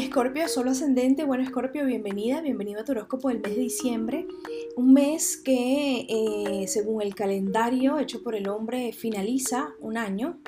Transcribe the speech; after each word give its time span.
Escorpio, 0.00 0.48
solo 0.48 0.70
ascendente. 0.70 1.24
Bueno, 1.24 1.44
Escorpio, 1.44 1.84
bienvenida, 1.84 2.40
bienvenido 2.40 2.80
a 2.80 2.84
tu 2.84 2.92
horóscopo 2.92 3.28
del 3.28 3.40
mes 3.40 3.54
de 3.54 3.60
diciembre. 3.60 4.26
Un 4.74 4.94
mes 4.94 5.36
que, 5.36 6.06
eh, 6.08 6.66
según 6.68 7.02
el 7.02 7.14
calendario 7.14 7.98
hecho 7.98 8.22
por 8.22 8.34
el 8.34 8.48
hombre, 8.48 8.92
finaliza 8.92 9.74
un 9.78 9.98
año 9.98 10.38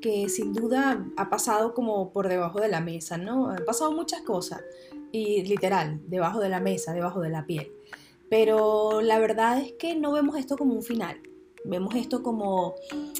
que 0.00 0.30
sin 0.30 0.54
duda 0.54 1.06
ha 1.18 1.28
pasado 1.28 1.74
como 1.74 2.10
por 2.10 2.26
debajo 2.26 2.60
de 2.60 2.68
la 2.68 2.80
mesa, 2.80 3.18
¿no? 3.18 3.50
Han 3.50 3.64
pasado 3.66 3.92
muchas 3.92 4.22
cosas 4.22 4.62
y 5.12 5.42
literal, 5.42 6.00
debajo 6.06 6.40
de 6.40 6.48
la 6.48 6.60
mesa, 6.60 6.94
debajo 6.94 7.20
de 7.20 7.28
la 7.28 7.44
piel. 7.44 7.70
Pero 8.30 9.02
la 9.02 9.18
verdad 9.18 9.60
es 9.60 9.72
que 9.74 9.94
no 9.94 10.12
vemos 10.12 10.38
esto 10.38 10.56
como 10.56 10.72
un 10.72 10.82
final. 10.82 11.20
Vemos 11.64 11.94
esto 11.94 12.22
como, 12.22 12.74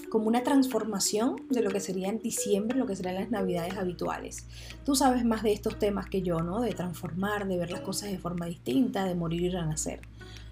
como 0.09 0.27
una 0.27 0.43
transformación 0.43 1.37
de 1.49 1.63
lo 1.63 1.71
que 1.71 1.81
sería 1.81 2.09
en 2.09 2.21
diciembre, 2.21 2.77
lo 2.77 2.87
que 2.87 2.97
serían 2.97 3.15
las 3.15 3.31
navidades 3.31 3.77
habituales. 3.77 4.47
Tú 4.85 4.97
sabes 4.97 5.25
más 5.25 5.43
de 5.43 5.53
estos 5.53 5.79
temas 5.79 6.07
que 6.07 6.23
yo, 6.23 6.41
¿no? 6.41 6.61
De 6.61 6.73
transformar, 6.73 7.47
de 7.47 7.57
ver 7.57 7.71
las 7.71 7.83
cosas 7.83 8.11
de 8.11 8.19
forma 8.19 8.47
distinta, 8.47 9.05
de 9.05 9.15
morir 9.15 9.43
y 9.43 9.51
renacer. 9.51 10.01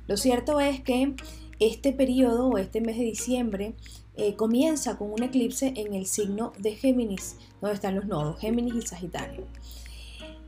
Lo 0.07 0.17
cierto 0.17 0.61
es 0.61 0.81
que 0.81 1.15
este 1.59 1.93
periodo 1.93 2.49
o 2.49 2.59
este 2.59 2.81
mes 2.81 2.97
de 2.97 3.05
diciembre 3.05 3.75
eh, 4.17 4.35
comienza 4.35 4.97
con 4.97 5.13
un 5.13 5.23
eclipse 5.23 5.73
en 5.77 5.95
el 5.95 6.07
signo 6.07 6.53
de 6.59 6.75
Géminis, 6.75 7.37
donde 7.61 7.75
están 7.75 7.97
los 7.97 8.07
nodos, 8.07 8.39
Géminis 8.41 8.75
y 8.75 8.83
Sagitario. 8.83 9.45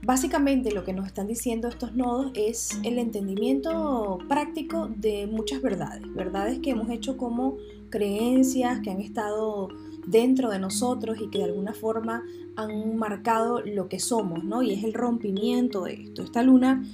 Básicamente 0.05 0.73
lo 0.73 0.83
que 0.83 0.93
nos 0.93 1.07
están 1.07 1.29
diciendo 1.29 1.69
estos 1.69 1.95
nodos 1.95 2.33
es 2.35 2.71
el 2.83 2.99
entendimiento 2.99 4.19
práctico 4.29 4.89
de 4.89 5.29
muchas 5.29 5.63
verdades, 5.63 6.03
verdades 6.13 6.59
que 6.59 6.71
hemos 6.71 6.91
hecho 6.91 7.17
como 7.17 7.57
creencias, 7.89 8.81
que 8.81 8.91
han 8.91 9.01
estado 9.01 9.69
dentro 10.09 10.51
de 10.51 10.59
nosotros 10.59 11.19
y 11.21 11.31
que 11.31 11.39
de 11.39 11.45
alguna 11.45 11.73
forma 11.73 12.25
han 12.57 12.97
marcado 12.97 13.61
lo 13.61 13.89
que 13.89 14.01
somos, 14.01 14.43
¿no? 14.43 14.65
Y 14.65 14.73
es 14.73 14.83
el 14.83 14.93
rompimiento 14.93 15.85
de 15.85 15.95
esto. 15.95 16.23
Esta 16.23 16.43
luna 16.43 16.85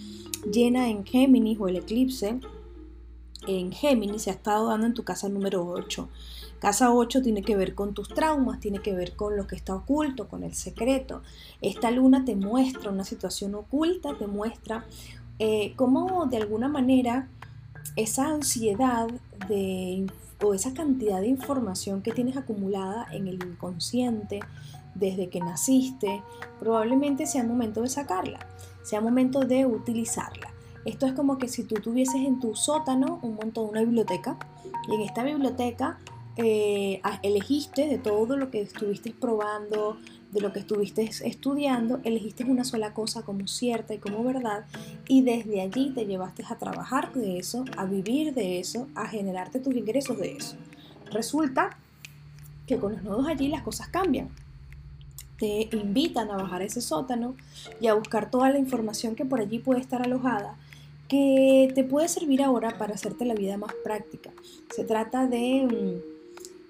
llena 0.53 0.91
en 0.91 1.07
Géminis 1.07 1.59
o 1.59 1.69
el 1.69 1.77
eclipse 1.77 2.39
en 3.47 3.73
Géminis 3.73 4.23
se 4.23 4.31
ha 4.31 4.35
estado 4.35 4.69
dando 4.69 4.87
en 4.87 4.93
tu 4.93 5.05
casa 5.05 5.31
número 5.31 5.67
8. 5.67 6.09
Casa 6.59 6.93
8 6.93 7.23
tiene 7.23 7.43
que 7.43 7.57
ver 7.57 7.75
con 7.75 7.95
tus 7.95 8.09
traumas, 8.09 8.61
tiene 8.61 8.81
que 8.81 8.93
ver 8.93 9.15
con 9.15 9.37
lo 9.37 9.47
que 9.47 9.57
está 9.57 9.75
oculto, 9.75 10.29
con 10.29 10.43
el 10.43 10.55
secreto. 10.55 11.23
Esta 11.61 11.91
luna 11.91 12.25
te 12.25 12.35
muestra 12.35 12.91
una 12.91 13.05
situación 13.05 13.55
oculta, 13.55 14.15
te 14.19 14.27
muestra 14.27 14.85
eh, 15.39 15.73
cómo 15.77 16.27
de 16.27 16.39
alguna 16.39 16.69
manera 16.69 17.29
esa 17.97 18.29
ansiedad 18.29 19.09
de, 19.49 20.07
o 20.43 20.55
esa 20.55 20.75
cantidad 20.75 21.21
de 21.21 21.29
información 21.29 22.03
que 22.03 22.13
tienes 22.13 22.37
acumulada 22.37 23.07
en 23.13 23.29
el 23.29 23.35
inconsciente 23.35 24.41
desde 24.95 25.29
que 25.29 25.41
naciste, 25.41 26.23
probablemente 26.59 27.27
sea 27.27 27.45
momento 27.45 27.83
de 27.83 27.89
sacarla, 27.89 28.41
sea 28.83 29.01
momento 29.01 29.41
de 29.41 29.65
utilizarla. 29.65 30.53
Esto 30.85 31.07
es 31.07 31.13
como 31.13 31.39
que 31.39 31.49
si 31.49 31.65
tú 31.65 31.77
tuvieses 31.77 32.17
en 32.17 32.41
tu 32.41 32.57
sótano 32.57 33.21
un 33.23 33.35
montón, 33.37 33.69
una 33.69 33.81
biblioteca, 33.81 34.39
y 34.89 34.95
en 34.95 35.03
esta 35.03 35.23
biblioteca 35.23 35.99
eh, 36.39 37.03
elegiste 37.23 37.89
de 37.89 37.99
todo 37.99 38.37
lo 38.37 38.51
que 38.51 38.61
estuviste 38.61 39.13
probando, 39.13 39.99
de 40.31 40.41
lo 40.41 40.53
que 40.53 40.61
estuviste 40.61 41.03
estudiando, 41.03 42.01
elegiste 42.05 42.45
una 42.45 42.65
sola 42.65 42.95
cosa 42.95 43.23
como 43.23 43.49
cierta 43.49 43.95
y 43.95 43.99
como 43.99 44.23
verdad 44.23 44.65
y 45.09 45.23
desde 45.23 45.61
allí 45.61 45.91
te 45.91 46.07
llevaste 46.07 46.45
a 46.49 46.57
trabajar 46.57 47.13
de 47.13 47.39
eso, 47.39 47.65
a 47.77 47.87
vivir 47.87 48.35
de 48.35 48.61
eso, 48.61 48.87
a 48.95 49.09
generarte 49.09 49.59
tus 49.59 49.75
ingresos 49.75 50.19
de 50.19 50.37
eso. 50.37 50.57
Resulta 51.11 51.77
que 52.67 52.79
con 52.79 52.93
los 52.93 53.03
nodos 53.03 53.27
allí 53.27 53.49
las 53.49 53.63
cosas 53.63 53.89
cambian. 53.89 54.29
Te 55.39 55.69
invitan 55.73 56.31
a 56.31 56.37
bajar 56.37 56.63
ese 56.63 56.81
sótano 56.81 57.35
y 57.81 57.89
a 57.89 57.95
buscar 57.95 58.31
toda 58.31 58.51
la 58.51 58.59
información 58.59 59.15
que 59.15 59.25
por 59.25 59.41
allí 59.41 59.59
puede 59.59 59.81
estar 59.81 60.03
alojada 60.03 60.57
que 61.09 61.73
te 61.75 61.85
puede 61.85 62.07
servir 62.07 62.43
ahora 62.43 62.77
para 62.77 62.95
hacerte 62.95 63.25
la 63.25 63.35
vida 63.35 63.57
más 63.57 63.73
práctica. 63.83 64.31
Se 64.75 64.85
trata 64.85 65.27
de 65.27 65.67
mm, 65.67 66.18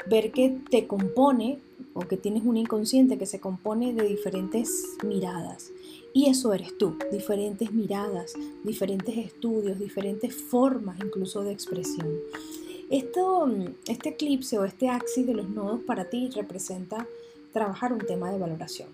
ver 0.08 0.32
que 0.32 0.56
te 0.70 0.86
compone 0.86 1.58
o 1.94 2.00
que 2.00 2.16
tienes 2.16 2.44
un 2.44 2.56
inconsciente 2.56 3.18
que 3.18 3.26
se 3.26 3.40
compone 3.40 3.92
de 3.92 4.04
diferentes 4.06 4.70
miradas. 5.04 5.72
Y 6.12 6.28
eso 6.28 6.52
eres 6.52 6.76
tú, 6.78 6.96
diferentes 7.12 7.72
miradas, 7.72 8.34
diferentes 8.64 9.16
estudios, 9.16 9.78
diferentes 9.78 10.34
formas 10.34 10.98
incluso 11.00 11.42
de 11.42 11.52
expresión. 11.52 12.08
Esto, 12.90 13.50
este 13.86 14.10
eclipse 14.10 14.58
o 14.58 14.64
este 14.64 14.88
axis 14.88 15.26
de 15.26 15.34
los 15.34 15.48
nodos 15.50 15.80
para 15.80 16.08
ti 16.08 16.30
representa 16.34 17.06
trabajar 17.52 17.92
un 17.92 18.00
tema 18.00 18.30
de 18.30 18.38
valoración, 18.38 18.88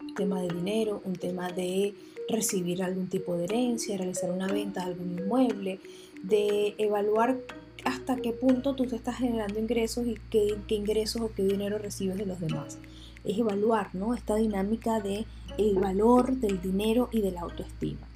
un 0.00 0.14
tema 0.14 0.40
de 0.40 0.48
dinero, 0.48 1.02
un 1.04 1.14
tema 1.14 1.50
de 1.50 1.94
recibir 2.28 2.82
algún 2.82 3.08
tipo 3.08 3.36
de 3.36 3.44
herencia, 3.44 3.98
realizar 3.98 4.30
una 4.30 4.46
venta 4.46 4.80
de 4.80 4.92
algún 4.92 5.18
inmueble, 5.18 5.80
de 6.22 6.74
evaluar 6.78 7.36
hasta 7.84 8.16
qué 8.16 8.32
punto 8.32 8.74
tú 8.74 8.86
te 8.86 8.96
estás 8.96 9.16
generando 9.16 9.58
ingresos 9.58 10.06
y 10.06 10.18
qué, 10.30 10.56
ingresos 10.68 11.22
o 11.22 11.30
qué 11.34 11.44
dinero 11.44 11.78
recibes 11.78 12.16
de 12.16 12.26
los 12.26 12.40
demás. 12.40 12.78
Es 13.24 13.38
evaluar 13.38 13.94
¿no? 13.94 14.14
esta 14.14 14.36
dinámica 14.36 15.00
de 15.00 15.26
el 15.58 15.74
valor 15.76 16.36
del 16.36 16.60
dinero 16.60 17.08
y 17.12 17.20
de 17.20 17.32
la 17.32 17.42
autoestima. 17.42 18.06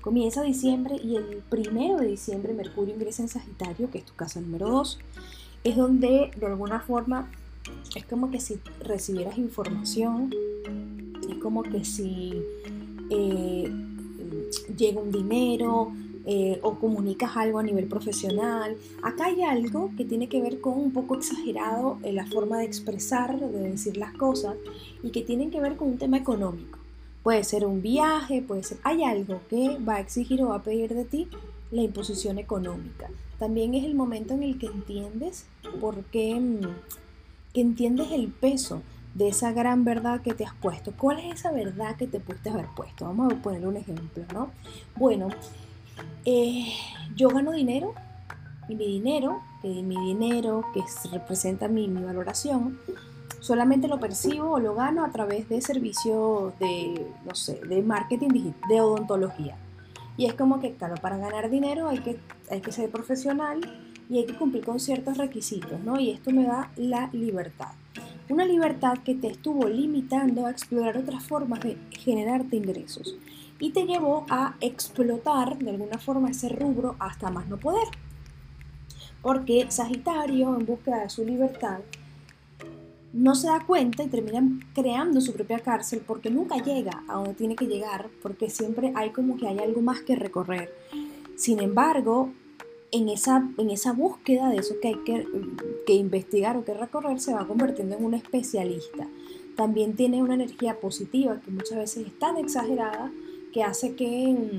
Comienza 0.00 0.42
diciembre 0.42 0.96
y 1.02 1.16
el 1.16 1.42
primero 1.50 1.98
de 1.98 2.06
diciembre 2.06 2.54
Mercurio 2.54 2.94
ingresa 2.94 3.22
en 3.22 3.28
Sagitario, 3.28 3.90
que 3.90 3.98
es 3.98 4.04
tu 4.06 4.14
casa 4.14 4.40
número 4.40 4.70
2. 4.70 4.98
Es 5.64 5.76
donde 5.76 6.30
de 6.34 6.46
alguna 6.46 6.80
forma 6.80 7.30
es 7.94 8.04
como 8.06 8.30
que 8.30 8.40
si 8.40 8.58
recibieras 8.80 9.36
información, 9.36 10.34
es 11.28 11.36
como 11.36 11.62
que 11.62 11.84
si 11.84 12.42
eh, 13.10 13.70
llega 14.76 15.00
un 15.00 15.12
dinero, 15.12 15.92
eh, 16.26 16.58
o 16.62 16.74
comunicas 16.74 17.36
algo 17.36 17.58
a 17.58 17.62
nivel 17.62 17.86
profesional. 17.86 18.76
Acá 19.02 19.26
hay 19.26 19.42
algo 19.42 19.90
que 19.96 20.04
tiene 20.04 20.28
que 20.28 20.40
ver 20.40 20.60
con 20.60 20.74
un 20.74 20.92
poco 20.92 21.16
exagerado 21.16 21.98
en 22.02 22.16
la 22.16 22.26
forma 22.26 22.58
de 22.58 22.64
expresar, 22.64 23.38
de 23.38 23.70
decir 23.70 23.96
las 23.96 24.12
cosas 24.14 24.56
y 25.02 25.10
que 25.10 25.22
tienen 25.22 25.50
que 25.50 25.60
ver 25.60 25.76
con 25.76 25.88
un 25.88 25.98
tema 25.98 26.18
económico. 26.18 26.78
Puede 27.22 27.44
ser 27.44 27.66
un 27.66 27.82
viaje, 27.82 28.42
puede 28.42 28.62
ser... 28.62 28.78
Hay 28.82 29.02
algo 29.02 29.40
que 29.48 29.78
va 29.78 29.96
a 29.96 30.00
exigir 30.00 30.42
o 30.42 30.48
va 30.48 30.56
a 30.56 30.62
pedir 30.62 30.94
de 30.94 31.04
ti 31.04 31.28
la 31.70 31.82
imposición 31.82 32.38
económica. 32.38 33.08
También 33.38 33.74
es 33.74 33.84
el 33.84 33.94
momento 33.94 34.34
en 34.34 34.42
el 34.42 34.58
que 34.58 34.66
entiendes 34.66 35.46
por 35.80 36.04
qué, 36.04 36.34
mm, 36.34 36.60
que 37.54 37.60
entiendes 37.60 38.10
el 38.12 38.28
peso 38.28 38.82
de 39.14 39.28
esa 39.28 39.52
gran 39.52 39.84
verdad 39.84 40.20
que 40.20 40.34
te 40.34 40.44
has 40.44 40.54
puesto. 40.54 40.92
¿Cuál 40.96 41.18
es 41.20 41.40
esa 41.40 41.50
verdad 41.50 41.96
que 41.96 42.06
te 42.06 42.20
pudiste 42.20 42.50
haber 42.50 42.66
puesto? 42.76 43.06
Vamos 43.06 43.32
a 43.32 43.36
poner 43.36 43.66
un 43.66 43.76
ejemplo, 43.76 44.24
¿no? 44.32 44.50
Bueno, 44.96 45.28
eh, 46.24 46.72
yo 47.16 47.28
gano 47.28 47.52
dinero 47.52 47.94
y 48.68 48.74
mi 48.74 48.86
dinero, 48.86 49.42
mi 49.62 49.96
dinero 50.06 50.64
que 50.72 50.82
representa 51.10 51.68
mi, 51.68 51.88
mi, 51.88 52.02
valoración, 52.02 52.78
solamente 53.40 53.88
lo 53.88 53.98
percibo 53.98 54.52
o 54.52 54.60
lo 54.60 54.74
gano 54.74 55.04
a 55.04 55.10
través 55.10 55.48
de 55.48 55.60
servicios 55.60 56.58
de, 56.58 57.06
no 57.26 57.34
sé, 57.34 57.60
de 57.66 57.82
marketing 57.82 58.52
de 58.68 58.80
odontología. 58.80 59.56
Y 60.16 60.26
es 60.26 60.34
como 60.34 60.60
que, 60.60 60.74
claro, 60.74 60.96
para 60.96 61.16
ganar 61.16 61.50
dinero 61.50 61.88
hay 61.88 61.98
que, 61.98 62.18
hay 62.50 62.60
que 62.60 62.72
ser 62.72 62.90
profesional 62.90 63.60
y 64.08 64.18
hay 64.18 64.26
que 64.26 64.36
cumplir 64.36 64.64
con 64.64 64.78
ciertos 64.78 65.16
requisitos, 65.16 65.80
¿no? 65.80 65.98
Y 65.98 66.10
esto 66.10 66.30
me 66.30 66.44
da 66.44 66.70
la 66.76 67.08
libertad. 67.12 67.72
Una 68.30 68.44
libertad 68.44 68.98
que 68.98 69.16
te 69.16 69.26
estuvo 69.26 69.68
limitando 69.68 70.46
a 70.46 70.52
explorar 70.52 70.96
otras 70.96 71.26
formas 71.26 71.58
de 71.62 71.76
generarte 71.90 72.54
ingresos 72.54 73.16
y 73.58 73.70
te 73.70 73.86
llevó 73.86 74.24
a 74.30 74.54
explotar 74.60 75.58
de 75.58 75.70
alguna 75.70 75.98
forma 75.98 76.30
ese 76.30 76.48
rubro 76.48 76.94
hasta 77.00 77.32
más 77.32 77.48
no 77.48 77.56
poder. 77.56 77.88
Porque 79.20 79.66
Sagitario, 79.68 80.54
en 80.56 80.64
búsqueda 80.64 81.00
de 81.00 81.10
su 81.10 81.24
libertad, 81.24 81.80
no 83.12 83.34
se 83.34 83.48
da 83.48 83.66
cuenta 83.66 84.04
y 84.04 84.06
termina 84.06 84.44
creando 84.76 85.20
su 85.20 85.32
propia 85.32 85.58
cárcel 85.58 86.00
porque 86.06 86.30
nunca 86.30 86.62
llega 86.62 87.02
a 87.08 87.14
donde 87.14 87.34
tiene 87.34 87.56
que 87.56 87.66
llegar, 87.66 88.10
porque 88.22 88.48
siempre 88.48 88.92
hay 88.94 89.10
como 89.10 89.38
que 89.38 89.48
hay 89.48 89.58
algo 89.58 89.82
más 89.82 90.02
que 90.02 90.14
recorrer. 90.14 90.72
Sin 91.34 91.60
embargo, 91.60 92.30
en 92.92 93.08
esa, 93.08 93.48
en 93.56 93.70
esa 93.70 93.92
búsqueda 93.92 94.48
de 94.50 94.56
eso 94.56 94.74
que 94.80 94.88
hay 94.88 94.98
que, 95.04 95.26
que 95.86 95.94
investigar 95.94 96.56
o 96.56 96.64
que 96.64 96.74
recorrer, 96.74 97.20
se 97.20 97.34
va 97.34 97.46
convirtiendo 97.46 97.96
en 97.96 98.04
un 98.04 98.14
especialista. 98.14 99.06
También 99.56 99.94
tiene 99.94 100.22
una 100.22 100.34
energía 100.34 100.80
positiva 100.80 101.40
que 101.40 101.50
muchas 101.50 101.78
veces 101.78 102.06
es 102.06 102.18
tan 102.18 102.36
exagerada 102.36 103.12
que 103.52 103.62
hace 103.62 103.94
que, 103.94 104.54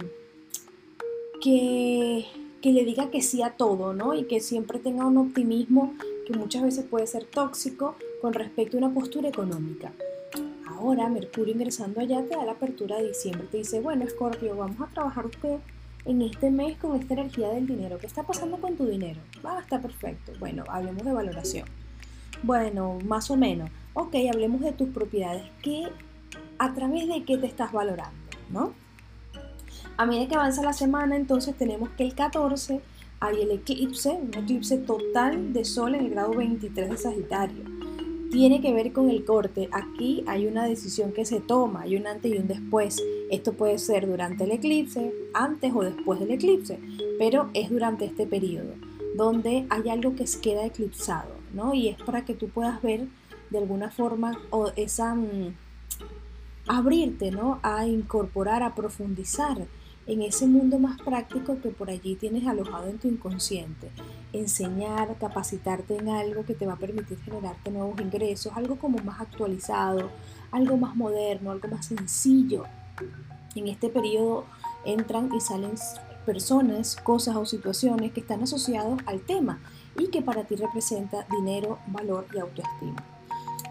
que, 1.41 2.71
le 2.71 2.85
diga 2.85 3.09
que 3.09 3.21
sí 3.21 3.41
a 3.41 3.51
todo, 3.51 3.93
¿no? 3.93 4.13
Y 4.13 4.25
que 4.25 4.39
siempre 4.39 4.79
tenga 4.79 5.05
un 5.05 5.17
optimismo 5.17 5.93
que 6.27 6.33
muchas 6.33 6.63
veces 6.63 6.85
puede 6.85 7.07
ser 7.07 7.25
tóxico 7.25 7.95
con 8.21 8.33
respecto 8.33 8.77
a 8.77 8.79
una 8.79 8.93
postura 8.93 9.29
económica. 9.29 9.91
Ahora, 10.67 11.09
Mercurio 11.09 11.53
ingresando 11.53 11.99
allá 11.99 12.23
te 12.23 12.35
da 12.35 12.45
la 12.45 12.53
apertura 12.53 12.97
de 12.97 13.09
diciembre. 13.09 13.47
Te 13.49 13.57
dice, 13.57 13.79
bueno, 13.79 14.05
Scorpio, 14.07 14.55
vamos 14.55 14.79
a 14.81 14.93
trabajar 14.93 15.25
usted 15.25 15.59
en 16.05 16.21
este 16.21 16.51
mes 16.51 16.77
con 16.77 16.99
esta 16.99 17.13
energía 17.13 17.49
del 17.49 17.67
dinero. 17.67 17.97
¿Qué 17.97 18.07
está 18.07 18.23
pasando 18.23 18.57
con 18.57 18.75
tu 18.75 18.85
dinero? 18.85 19.19
Ah, 19.43 19.59
está 19.61 19.79
perfecto. 19.79 20.33
Bueno, 20.39 20.63
hablemos 20.67 21.03
de 21.03 21.13
valoración. 21.13 21.67
Bueno, 22.43 22.97
más 23.05 23.29
o 23.29 23.37
menos. 23.37 23.69
Ok, 23.93 24.15
hablemos 24.31 24.61
de 24.61 24.71
tus 24.71 24.89
propiedades. 24.89 25.43
¿Qué 25.61 25.87
a 26.57 26.73
través 26.73 27.07
de 27.07 27.23
qué 27.23 27.37
te 27.37 27.47
estás 27.47 27.71
valorando, 27.71 28.15
¿no? 28.49 28.73
A 29.97 30.05
medida 30.05 30.27
que 30.27 30.35
avanza 30.35 30.63
la 30.63 30.73
semana, 30.73 31.15
entonces 31.15 31.55
tenemos 31.55 31.89
que 31.91 32.03
el 32.03 32.15
14 32.15 32.81
hay 33.19 33.41
el 33.41 33.51
eclipse, 33.51 34.09
un 34.09 34.33
eclipse 34.33 34.77
total 34.77 35.53
de 35.53 35.65
Sol 35.65 35.95
en 35.95 36.05
el 36.05 36.11
grado 36.11 36.33
23 36.33 36.89
de 36.89 36.97
Sagitario. 36.97 37.80
Tiene 38.31 38.61
que 38.61 38.73
ver 38.73 38.93
con 38.93 39.09
el 39.09 39.25
corte. 39.25 39.67
Aquí 39.71 40.23
hay 40.25 40.47
una 40.47 40.65
decisión 40.65 41.11
que 41.11 41.25
se 41.25 41.41
toma, 41.41 41.81
hay 41.81 41.97
un 41.97 42.07
antes 42.07 42.31
y 42.31 42.37
un 42.37 42.47
después. 42.47 43.03
Esto 43.29 43.53
puede 43.53 43.77
ser 43.77 44.07
durante 44.07 44.45
el 44.45 44.51
eclipse, 44.51 45.13
antes 45.33 45.73
o 45.75 45.83
después 45.83 46.19
del 46.19 46.31
eclipse, 46.31 46.79
pero 47.19 47.49
es 47.53 47.69
durante 47.69 48.05
este 48.05 48.25
periodo 48.25 48.73
donde 49.15 49.65
hay 49.69 49.89
algo 49.89 50.15
que 50.15 50.25
queda 50.41 50.65
eclipsado, 50.65 51.31
¿no? 51.53 51.73
Y 51.73 51.89
es 51.89 51.97
para 52.01 52.25
que 52.25 52.33
tú 52.33 52.49
puedas 52.49 52.81
ver 52.81 53.07
de 53.49 53.57
alguna 53.57 53.89
forma 53.91 54.39
o 54.49 54.71
esa 54.75 55.13
mm, 55.15 55.53
abrirte, 56.67 57.31
¿no? 57.31 57.59
A 57.63 57.85
incorporar, 57.87 58.63
a 58.63 58.73
profundizar 58.73 59.67
en 60.07 60.21
ese 60.21 60.47
mundo 60.47 60.79
más 60.79 60.99
práctico 61.01 61.59
que 61.61 61.69
por 61.69 61.89
allí 61.89 62.15
tienes 62.15 62.47
alojado 62.47 62.87
en 62.87 62.97
tu 62.97 63.07
inconsciente. 63.07 63.89
Enseñar, 64.33 65.17
capacitarte 65.17 65.97
en 65.97 66.09
algo 66.09 66.45
que 66.45 66.53
te 66.53 66.65
va 66.65 66.73
a 66.73 66.77
permitir 66.77 67.19
generarte 67.19 67.69
nuevos 67.71 67.99
ingresos, 67.99 68.53
algo 68.55 68.77
como 68.77 68.97
más 68.99 69.19
actualizado, 69.19 70.09
algo 70.51 70.77
más 70.77 70.95
moderno, 70.95 71.51
algo 71.51 71.67
más 71.67 71.87
sencillo. 71.87 72.63
En 73.55 73.67
este 73.67 73.89
periodo 73.89 74.45
entran 74.85 75.33
y 75.33 75.41
salen 75.41 75.73
personas, 76.25 76.95
cosas 76.95 77.35
o 77.35 77.45
situaciones 77.45 78.11
que 78.13 78.21
están 78.21 78.43
asociados 78.43 79.01
al 79.05 79.21
tema 79.21 79.59
y 79.97 80.07
que 80.07 80.21
para 80.21 80.43
ti 80.43 80.55
representa 80.55 81.27
dinero, 81.29 81.79
valor 81.87 82.27
y 82.33 82.39
autoestima. 82.39 83.03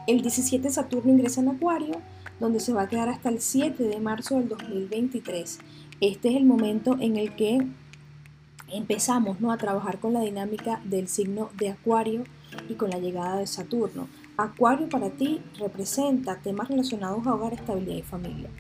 El 0.07 0.23
17 0.23 0.69
Saturno 0.71 1.13
ingresa 1.13 1.41
en 1.41 1.49
Acuario, 1.49 2.01
donde 2.39 2.61
se 2.61 2.73
va 2.73 2.83
a 2.83 2.89
quedar 2.89 3.09
hasta 3.09 3.29
el 3.29 3.41
7 3.41 3.83
de 3.85 4.01
marzo 4.01 4.37
del 4.37 4.49
2023 4.49 5.61
este 6.01 6.31
es 6.31 6.37
el 6.37 6.47
momento 6.47 6.97
en 6.99 7.19
el 7.19 7.37
que 7.37 7.59
empezamos 8.73 9.41
¿no? 9.41 9.53
a 9.53 9.57
trabajar 9.59 9.99
con 9.99 10.13
la 10.13 10.21
dinámica 10.21 10.81
del 10.85 11.09
signo 11.09 11.51
de 11.57 11.71
Acuario 11.71 12.25
y 12.69 12.75
con 12.75 12.91
la 12.91 12.99
llegada 12.99 13.39
de 13.39 13.47
Saturno. 13.47 14.09
Acuario 14.37 14.89
para 14.89 15.11
ti 15.11 15.41
representa 15.59 16.37
temas 16.37 16.69
relacionados 16.69 17.27
a 17.27 17.35
hogar, 17.35 17.53
estabilidad 17.53 17.97
y 17.97 18.03
familia. 18.03 18.51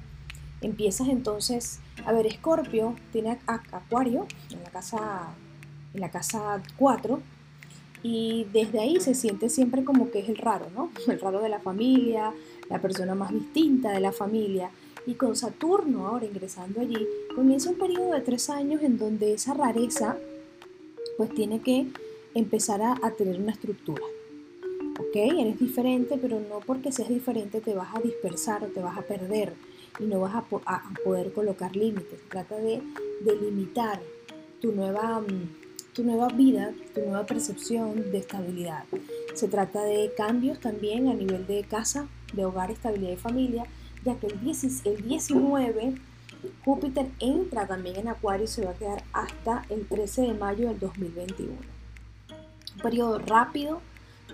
Empiezas 0.60 1.08
entonces 1.08 1.80
a 2.06 2.12
ver, 2.12 2.26
Escorpio 2.26 2.94
tiene 3.12 3.38
Acuario 3.46 4.26
en 4.50 4.62
la 4.62 4.70
casa 4.70 5.34
en 5.92 6.00
la 6.00 6.10
casa 6.10 6.62
4 6.76 7.20
y 8.02 8.46
desde 8.52 8.80
ahí 8.80 9.00
se 9.00 9.14
siente 9.14 9.48
siempre 9.48 9.84
como 9.84 10.10
que 10.10 10.20
es 10.20 10.28
el 10.28 10.36
raro, 10.36 10.68
¿no? 10.74 10.90
El 11.12 11.20
raro 11.20 11.40
de 11.40 11.48
la 11.48 11.60
familia, 11.60 12.32
la 12.68 12.80
persona 12.80 13.14
más 13.14 13.32
distinta 13.32 13.90
de 13.90 14.00
la 14.00 14.12
familia 14.12 14.70
y 15.06 15.14
con 15.14 15.36
Saturno 15.36 16.06
ahora 16.06 16.26
ingresando 16.26 16.80
allí, 16.80 17.06
comienza 17.34 17.70
un 17.70 17.78
periodo 17.78 18.12
de 18.12 18.20
tres 18.20 18.50
años 18.50 18.82
en 18.82 18.98
donde 18.98 19.32
esa 19.34 19.54
rareza 19.54 20.16
pues 21.16 21.34
tiene 21.34 21.60
que 21.60 21.86
empezar 22.34 22.80
a, 22.82 23.10
tener 23.10 23.40
una 23.40 23.52
estructura. 23.52 24.02
¿Ok? 24.98 25.16
Eres 25.16 25.58
diferente, 25.58 26.18
pero 26.20 26.40
no 26.40 26.60
porque 26.60 26.92
seas 26.92 27.08
diferente 27.08 27.60
te 27.60 27.74
vas 27.74 27.94
a 27.94 28.00
dispersar 28.00 28.64
o 28.64 28.68
te 28.68 28.80
vas 28.80 28.96
a 28.96 29.02
perder 29.02 29.54
y 29.98 30.04
no 30.04 30.20
vas 30.20 30.34
a, 30.34 30.44
poder 31.04 31.32
colocar 31.32 31.74
límites. 31.74 32.20
Trata 32.28 32.56
de 32.56 32.82
delimitar 33.20 34.00
tu 34.60 34.72
nueva, 34.72 35.20
mm, 35.20 35.94
tu 35.94 36.04
nueva 36.04 36.28
vida, 36.28 36.72
tu 36.94 37.00
nueva 37.00 37.26
percepción 37.26 38.10
de 38.12 38.18
estabilidad. 38.18 38.84
Se 39.34 39.48
trata 39.48 39.82
de 39.82 40.12
cambios 40.16 40.60
también 40.60 41.08
a 41.08 41.14
nivel 41.14 41.46
de 41.46 41.64
casa, 41.64 42.08
de 42.32 42.44
hogar, 42.44 42.70
estabilidad 42.70 43.12
y 43.12 43.16
familia, 43.16 43.66
ya 44.04 44.14
que 44.16 44.26
el, 44.26 44.40
19 44.40 45.94
Júpiter 46.64 47.06
entra 47.18 47.66
también 47.66 47.96
en 47.96 48.08
Acuario 48.08 48.44
y 48.44 48.48
se 48.48 48.64
va 48.64 48.70
a 48.70 48.74
quedar 48.74 49.02
hasta 49.12 49.64
el 49.68 49.86
13 49.86 50.22
de 50.22 50.34
mayo 50.34 50.68
del 50.68 50.78
2021. 50.78 51.52
Un 52.76 52.82
periodo 52.82 53.18
rápido, 53.18 53.80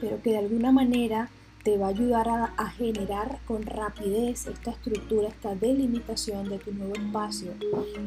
pero 0.01 0.23
que 0.23 0.31
de 0.31 0.39
alguna 0.39 0.71
manera 0.73 1.31
te 1.65 1.77
va 1.79 1.87
a 1.87 1.91
ayudar 1.91 2.29
a, 2.29 2.71
generar 2.71 3.41
con 3.45 3.67
rapidez 3.67 4.47
esta 4.47 4.71
estructura, 4.71 5.29
esta 5.29 5.57
delimitación 5.57 6.49
de 6.49 6.59
tu 6.59 6.73
nuevo 6.73 6.95
espacio. 6.95 7.55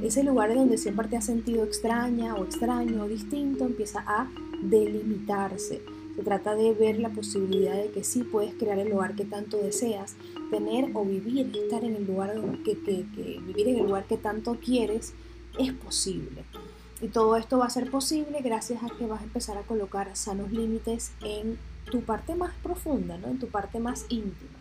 Ese 0.01 0.23
lugar 0.23 0.55
donde 0.55 0.77
siempre 0.77 1.09
te 1.09 1.17
has 1.17 1.25
sentido 1.25 1.65
extraña 1.65 2.35
o 2.35 2.45
extraño 2.45 3.03
o 3.03 3.07
distinto 3.09 3.65
empieza 3.65 4.01
a 4.07 4.29
delimitarse 4.61 5.81
se 6.19 6.25
trata 6.25 6.53
de 6.53 6.73
ver 6.73 6.99
la 6.99 7.07
posibilidad 7.07 7.75
de 7.75 7.91
que 7.91 8.03
sí 8.03 8.25
puedes 8.25 8.53
crear 8.55 8.77
el 8.77 8.89
lugar 8.89 9.15
que 9.15 9.23
tanto 9.23 9.55
deseas, 9.55 10.17
tener 10.51 10.91
o 10.93 11.05
vivir, 11.05 11.49
estar 11.55 11.81
en 11.85 11.95
el 11.95 12.05
lugar 12.05 12.35
que, 12.65 12.75
vivir 12.75 13.69
en 13.69 13.77
el 13.77 13.83
lugar 13.83 14.03
que 14.03 14.17
tanto 14.17 14.57
quieres 14.59 15.13
es 15.57 15.71
posible. 15.71 16.43
Y 17.01 17.07
todo 17.07 17.37
esto 17.37 17.57
va 17.57 17.67
a 17.67 17.69
ser 17.69 17.89
posible 17.89 18.41
gracias 18.41 18.83
a 18.83 18.89
que 18.89 19.05
vas 19.05 19.21
a 19.21 19.23
empezar 19.23 19.57
a 19.57 19.61
colocar 19.61 20.13
sanos 20.17 20.51
límites 20.51 21.13
en 21.23 21.57
tu 21.89 22.01
parte 22.01 22.35
más 22.35 22.51
profunda, 22.61 23.17
¿no? 23.17 23.27
en 23.27 23.39
tu 23.39 23.47
parte 23.47 23.79
más 23.79 24.05
íntima. 24.09 24.59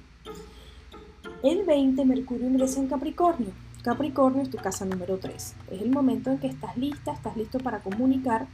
El 1.42 1.64
20, 1.64 2.04
Mercurio 2.04 2.46
ingresa 2.46 2.78
en 2.78 2.86
Capricornio. 2.86 3.50
Capricornio 3.82 4.42
es 4.44 4.50
tu 4.50 4.58
casa 4.58 4.84
número 4.84 5.18
3. 5.18 5.54
Es 5.72 5.82
el 5.82 5.90
momento 5.90 6.30
en 6.30 6.38
que 6.38 6.46
estás 6.46 6.76
lista, 6.76 7.12
estás 7.12 7.36
listo 7.36 7.58
para 7.58 7.80
comunicar 7.80 8.46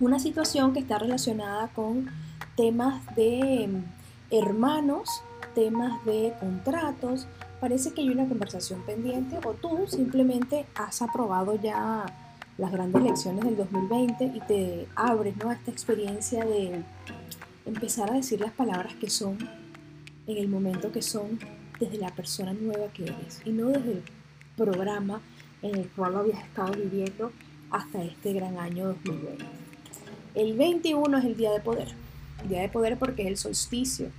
una 0.00 0.18
situación 0.18 0.72
que 0.72 0.80
está 0.80 0.98
relacionada 0.98 1.68
con 1.68 2.08
temas 2.56 3.04
de 3.16 3.64
em, 3.64 3.84
hermanos, 4.30 5.22
temas 5.54 6.04
de 6.04 6.34
contratos. 6.38 7.26
Parece 7.60 7.92
que 7.92 8.02
hay 8.02 8.10
una 8.10 8.28
conversación 8.28 8.82
pendiente 8.82 9.38
o 9.44 9.54
tú 9.54 9.86
simplemente 9.88 10.66
has 10.74 11.02
aprobado 11.02 11.60
ya 11.60 12.06
las 12.58 12.72
grandes 12.72 13.02
lecciones 13.02 13.44
del 13.44 13.56
2020 13.56 14.24
y 14.24 14.40
te 14.40 14.88
abres 14.94 15.36
¿no? 15.36 15.50
a 15.50 15.54
esta 15.54 15.70
experiencia 15.70 16.44
de 16.44 16.82
empezar 17.66 18.10
a 18.10 18.14
decir 18.14 18.40
las 18.40 18.52
palabras 18.52 18.94
que 18.94 19.10
son 19.10 19.38
en 20.26 20.36
el 20.36 20.48
momento 20.48 20.92
que 20.92 21.02
son 21.02 21.38
desde 21.78 21.98
la 21.98 22.10
persona 22.10 22.52
nueva 22.52 22.88
que 22.92 23.04
eres 23.04 23.40
y 23.44 23.50
no 23.50 23.68
desde 23.68 23.92
el 23.92 24.02
programa 24.56 25.20
en 25.62 25.76
el 25.76 25.88
cual 25.90 26.12
lo 26.12 26.18
habías 26.20 26.44
estado 26.44 26.72
viviendo 26.72 27.32
hasta 27.70 28.02
este 28.02 28.32
gran 28.32 28.58
año 28.58 28.88
2020. 29.04 29.67
El 30.34 30.56
21 30.56 31.18
es 31.18 31.24
el 31.24 31.36
día 31.36 31.52
de 31.52 31.60
poder. 31.60 31.88
día 32.48 32.62
de 32.62 32.68
poder 32.68 32.98
porque 32.98 33.22
es 33.22 33.28
el 33.28 33.36
solsticio. 33.36 34.10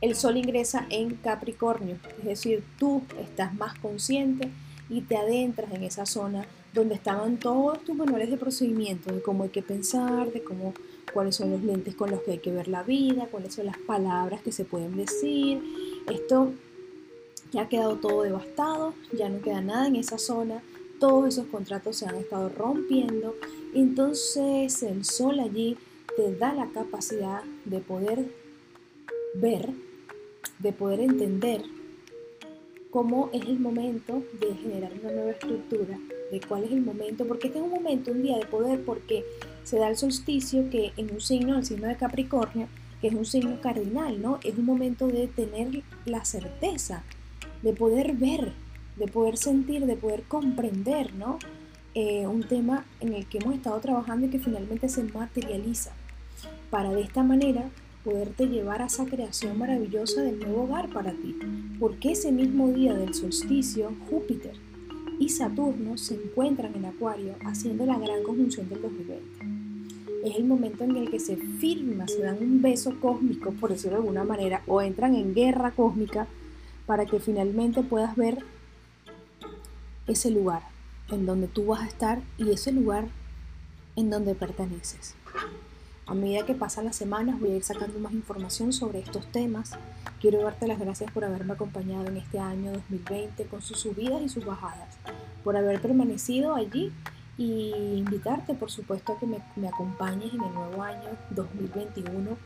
El 0.00 0.14
sol 0.14 0.36
ingresa 0.36 0.86
en 0.90 1.14
Capricornio, 1.14 1.96
es 2.18 2.24
decir, 2.24 2.62
tú 2.78 3.02
estás 3.18 3.54
más 3.54 3.78
consciente 3.78 4.50
y 4.90 5.00
te 5.00 5.16
adentras 5.16 5.72
en 5.72 5.84
esa 5.84 6.04
zona 6.04 6.46
donde 6.74 6.94
estaban 6.94 7.38
todos 7.38 7.82
tus 7.82 7.96
manuales 7.96 8.30
de 8.30 8.36
procedimiento, 8.36 9.12
de 9.12 9.22
cómo 9.22 9.44
hay 9.44 9.48
que 9.48 9.62
pensar, 9.62 10.30
de 10.30 10.44
cómo, 10.44 10.74
cuáles 11.14 11.36
son 11.36 11.50
los 11.50 11.62
lentes 11.62 11.94
con 11.94 12.10
los 12.10 12.20
que 12.20 12.32
hay 12.32 12.38
que 12.38 12.52
ver 12.52 12.68
la 12.68 12.82
vida, 12.82 13.26
cuáles 13.30 13.54
son 13.54 13.66
las 13.66 13.78
palabras 13.78 14.42
que 14.42 14.52
se 14.52 14.66
pueden 14.66 14.96
decir. 14.96 15.62
Esto 16.12 16.52
ya 17.52 17.62
ha 17.62 17.68
quedado 17.68 17.96
todo 17.96 18.22
devastado, 18.22 18.92
ya 19.16 19.30
no 19.30 19.40
queda 19.40 19.62
nada 19.62 19.86
en 19.86 19.96
esa 19.96 20.18
zona, 20.18 20.62
todos 21.00 21.28
esos 21.28 21.46
contratos 21.46 21.96
se 21.96 22.06
han 22.06 22.16
estado 22.16 22.50
rompiendo 22.50 23.34
entonces 23.74 24.82
el 24.82 25.04
sol 25.04 25.40
allí 25.40 25.76
te 26.16 26.34
da 26.36 26.54
la 26.54 26.68
capacidad 26.70 27.42
de 27.64 27.80
poder 27.80 28.24
ver, 29.34 29.70
de 30.58 30.72
poder 30.72 31.00
entender 31.00 31.62
cómo 32.90 33.28
es 33.32 33.42
el 33.42 33.58
momento 33.58 34.22
de 34.40 34.54
generar 34.54 34.92
una 35.02 35.12
nueva 35.12 35.32
estructura, 35.32 35.98
de 36.32 36.40
cuál 36.40 36.64
es 36.64 36.72
el 36.72 36.80
momento, 36.80 37.26
porque 37.26 37.48
este 37.48 37.58
es 37.58 37.64
un 37.64 37.70
momento, 37.70 38.10
un 38.10 38.22
día 38.22 38.38
de 38.38 38.46
poder, 38.46 38.82
porque 38.84 39.24
se 39.64 39.78
da 39.78 39.88
el 39.88 39.96
solsticio 39.96 40.70
que 40.70 40.92
en 40.96 41.12
un 41.12 41.20
signo, 41.20 41.58
el 41.58 41.66
signo 41.66 41.88
de 41.88 41.96
Capricornio, 41.96 42.68
que 43.00 43.08
es 43.08 43.14
un 43.14 43.26
signo 43.26 43.60
cardinal, 43.60 44.22
¿no? 44.22 44.38
Es 44.42 44.56
un 44.56 44.64
momento 44.64 45.08
de 45.08 45.26
tener 45.26 45.82
la 46.06 46.24
certeza, 46.24 47.04
de 47.62 47.72
poder 47.74 48.14
ver, 48.14 48.52
de 48.96 49.06
poder 49.06 49.36
sentir, 49.36 49.84
de 49.84 49.96
poder 49.96 50.22
comprender, 50.22 51.12
¿no? 51.14 51.38
Eh, 51.98 52.26
un 52.26 52.42
tema 52.42 52.84
en 53.00 53.14
el 53.14 53.24
que 53.24 53.38
hemos 53.38 53.54
estado 53.54 53.80
trabajando 53.80 54.26
y 54.26 54.28
que 54.28 54.38
finalmente 54.38 54.86
se 54.90 55.02
materializa, 55.02 55.92
para 56.68 56.92
de 56.92 57.00
esta 57.00 57.22
manera 57.22 57.70
poderte 58.04 58.48
llevar 58.48 58.82
a 58.82 58.86
esa 58.88 59.06
creación 59.06 59.56
maravillosa 59.56 60.20
del 60.20 60.38
nuevo 60.38 60.64
hogar 60.64 60.90
para 60.90 61.12
ti, 61.12 61.34
porque 61.80 62.12
ese 62.12 62.32
mismo 62.32 62.68
día 62.68 62.92
del 62.92 63.14
solsticio, 63.14 63.94
Júpiter 64.10 64.52
y 65.18 65.30
Saturno 65.30 65.96
se 65.96 66.16
encuentran 66.16 66.74
en 66.74 66.84
Acuario 66.84 67.34
haciendo 67.46 67.86
la 67.86 67.98
gran 67.98 68.22
conjunción 68.24 68.68
del 68.68 68.82
2020. 68.82 70.28
Es 70.28 70.36
el 70.36 70.44
momento 70.44 70.84
en 70.84 70.96
el 70.96 71.10
que 71.10 71.18
se 71.18 71.38
firma, 71.38 72.06
se 72.08 72.20
dan 72.20 72.36
un 72.42 72.60
beso 72.60 73.00
cósmico, 73.00 73.52
por 73.52 73.70
decirlo 73.70 73.96
de 73.96 74.02
alguna 74.02 74.24
manera, 74.24 74.62
o 74.66 74.82
entran 74.82 75.14
en 75.14 75.34
guerra 75.34 75.70
cósmica 75.70 76.26
para 76.84 77.06
que 77.06 77.20
finalmente 77.20 77.82
puedas 77.82 78.16
ver 78.16 78.44
ese 80.06 80.30
lugar, 80.30 80.75
en 81.10 81.26
donde 81.26 81.48
tú 81.48 81.66
vas 81.66 81.82
a 81.82 81.86
estar 81.86 82.20
y 82.38 82.50
ese 82.50 82.72
lugar 82.72 83.06
en 83.96 84.10
donde 84.10 84.34
perteneces. 84.34 85.14
A 86.06 86.14
medida 86.14 86.46
que 86.46 86.54
pasan 86.54 86.84
las 86.84 86.96
semanas 86.96 87.40
voy 87.40 87.50
a 87.50 87.56
ir 87.56 87.64
sacando 87.64 87.98
más 87.98 88.12
información 88.12 88.72
sobre 88.72 89.00
estos 89.00 89.26
temas. 89.32 89.72
Quiero 90.20 90.42
darte 90.42 90.68
las 90.68 90.78
gracias 90.78 91.10
por 91.10 91.24
haberme 91.24 91.54
acompañado 91.54 92.06
en 92.06 92.16
este 92.16 92.38
año 92.38 92.72
2020 92.72 93.44
con 93.46 93.60
sus 93.60 93.80
subidas 93.80 94.22
y 94.22 94.28
sus 94.28 94.44
bajadas, 94.44 94.96
por 95.42 95.56
haber 95.56 95.80
permanecido 95.80 96.54
allí 96.54 96.92
y 97.36 97.72
invitarte 97.96 98.54
por 98.54 98.70
supuesto 98.70 99.12
a 99.12 99.18
que 99.18 99.26
me, 99.26 99.38
me 99.56 99.68
acompañes 99.68 100.32
en 100.32 100.42
el 100.42 100.54
nuevo 100.54 100.82
año 100.82 101.10
2021 101.30 102.36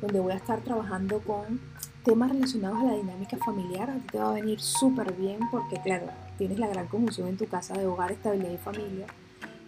donde 0.00 0.20
voy 0.20 0.32
a 0.32 0.36
estar 0.36 0.60
trabajando 0.60 1.20
con 1.20 1.60
temas 2.08 2.30
relacionados 2.30 2.78
a 2.78 2.84
la 2.84 2.94
dinámica 2.94 3.36
familiar. 3.36 3.90
A 3.90 3.96
ti 3.96 4.06
te 4.12 4.18
va 4.18 4.30
a 4.30 4.32
venir 4.32 4.58
súper 4.60 5.12
bien 5.12 5.40
porque, 5.50 5.76
claro, 5.76 6.06
tienes 6.38 6.58
la 6.58 6.66
gran 6.66 6.86
conjunción 6.86 7.28
en 7.28 7.36
tu 7.36 7.46
casa 7.46 7.76
de 7.76 7.86
hogar, 7.86 8.12
estabilidad 8.12 8.50
y 8.50 8.56
familia. 8.56 9.06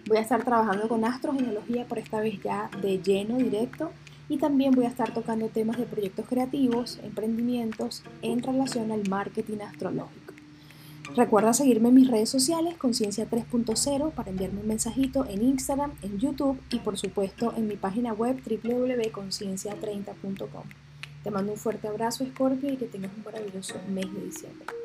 Voy 0.06 0.16
a 0.16 0.22
estar 0.22 0.42
trabajando 0.42 0.88
con 0.88 1.04
astrogenealogía 1.04 1.84
por 1.84 1.98
esta 1.98 2.18
vez 2.20 2.42
ya 2.42 2.70
de 2.80 3.02
lleno, 3.02 3.36
directo. 3.36 3.90
Y 4.30 4.38
también 4.38 4.72
voy 4.72 4.86
a 4.86 4.88
estar 4.88 5.12
tocando 5.12 5.48
temas 5.48 5.76
de 5.76 5.84
proyectos 5.84 6.24
creativos, 6.26 6.98
emprendimientos 7.02 8.02
en 8.22 8.42
relación 8.42 8.90
al 8.90 9.06
marketing 9.06 9.58
astrológico. 9.58 10.32
Recuerda 11.14 11.52
seguirme 11.52 11.90
en 11.90 11.96
mis 11.96 12.08
redes 12.08 12.30
sociales, 12.30 12.78
Conciencia 12.78 13.28
3.0, 13.28 14.12
para 14.12 14.30
enviarme 14.30 14.60
un 14.60 14.68
mensajito 14.68 15.26
en 15.28 15.42
Instagram, 15.42 15.92
en 16.00 16.18
YouTube 16.18 16.58
y 16.70 16.78
por 16.78 16.96
supuesto 16.96 17.52
en 17.54 17.68
mi 17.68 17.76
página 17.76 18.14
web 18.14 18.40
www.conciencia30.com. 18.46 20.89
Te 21.22 21.30
mando 21.30 21.52
un 21.52 21.58
fuerte 21.58 21.86
abrazo, 21.88 22.24
Scorpio, 22.24 22.72
y 22.72 22.76
que 22.76 22.86
tengas 22.86 23.12
un 23.16 23.24
maravilloso 23.24 23.74
mes 23.88 24.12
de 24.14 24.20
diciembre. 24.22 24.79